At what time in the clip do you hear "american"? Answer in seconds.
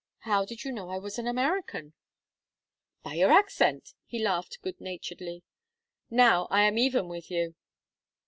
1.27-1.93